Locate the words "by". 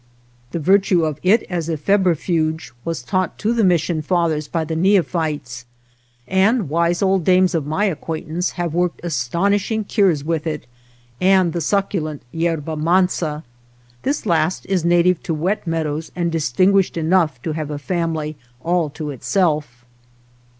4.47-4.65